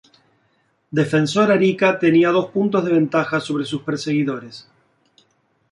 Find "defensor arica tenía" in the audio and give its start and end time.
0.99-2.31